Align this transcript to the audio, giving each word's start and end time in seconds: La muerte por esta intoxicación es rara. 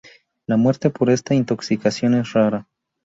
La 0.47 0.57
muerte 0.57 0.89
por 0.89 1.11
esta 1.11 1.35
intoxicación 1.35 2.15
es 2.15 2.33
rara. 2.33 2.67